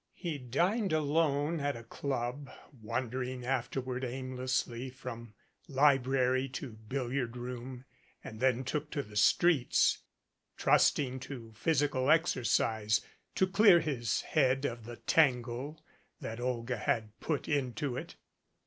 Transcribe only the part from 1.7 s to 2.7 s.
a club,